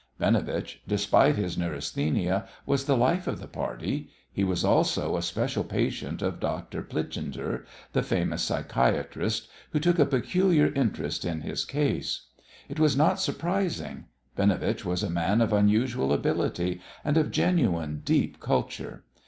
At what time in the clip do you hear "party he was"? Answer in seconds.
3.47-4.65